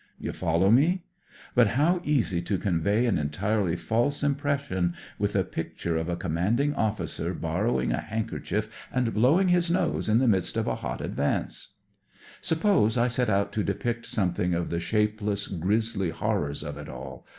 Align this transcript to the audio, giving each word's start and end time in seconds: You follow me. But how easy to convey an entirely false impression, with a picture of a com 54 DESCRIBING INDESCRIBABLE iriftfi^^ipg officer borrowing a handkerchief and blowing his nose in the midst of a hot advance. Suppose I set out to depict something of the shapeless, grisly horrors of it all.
You 0.17 0.31
follow 0.31 0.71
me. 0.71 1.03
But 1.53 1.67
how 1.77 2.01
easy 2.03 2.41
to 2.41 2.57
convey 2.57 3.05
an 3.05 3.19
entirely 3.19 3.75
false 3.75 4.23
impression, 4.23 4.95
with 5.19 5.35
a 5.35 5.43
picture 5.43 5.95
of 5.95 6.09
a 6.09 6.15
com 6.15 6.31
54 6.33 6.51
DESCRIBING 6.53 6.69
INDESCRIBABLE 6.73 6.73
iriftfi^^ipg 6.73 6.89
officer 6.91 7.33
borrowing 7.35 7.91
a 7.91 8.01
handkerchief 8.01 8.69
and 8.91 9.13
blowing 9.13 9.49
his 9.49 9.69
nose 9.69 10.09
in 10.09 10.17
the 10.17 10.27
midst 10.27 10.57
of 10.57 10.65
a 10.65 10.77
hot 10.77 11.01
advance. 11.01 11.75
Suppose 12.41 12.97
I 12.97 13.07
set 13.09 13.29
out 13.29 13.53
to 13.53 13.63
depict 13.63 14.07
something 14.07 14.55
of 14.55 14.71
the 14.71 14.79
shapeless, 14.79 15.45
grisly 15.47 16.09
horrors 16.09 16.63
of 16.63 16.79
it 16.79 16.89
all. 16.89 17.27